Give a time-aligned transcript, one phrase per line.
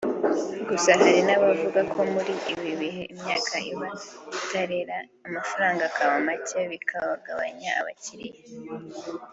[0.69, 3.89] gusa hari n’abavuga ko muri ibi bihe imyaka iba
[4.39, 8.41] itarera amafaranga akaba make bikagabanya abakiriya